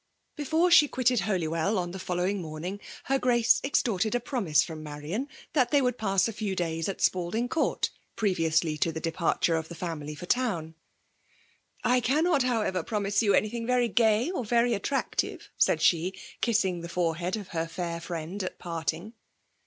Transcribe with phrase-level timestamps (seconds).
[0.35, 4.81] Before she quitted Holywell on the follow ing morning, her Grace extorted a promise from
[4.81, 9.55] Marian that they would pass a few days at Spalding Court, previously to the departure
[9.57, 10.73] of the family for town."
[11.83, 16.81] I cannot, however, promise you anything very gay or very attrac tive," said she, kissing
[16.81, 19.13] the forehead of her fair firiend at parting.